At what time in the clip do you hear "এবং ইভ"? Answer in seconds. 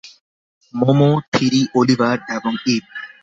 2.35-2.83